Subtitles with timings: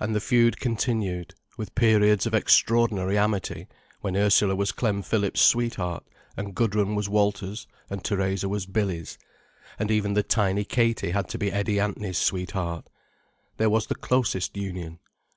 [0.00, 3.68] And the feud continued, with periods of extraordinary amity,
[4.00, 6.04] when Ursula was Clem Phillips's sweetheart,
[6.36, 9.16] and Gudrun was Walter's, and Theresa was Billy's,
[9.78, 12.88] and even the tiny Katie had to be Eddie Ant'ny's sweetheart.
[13.58, 14.98] There was the closest union.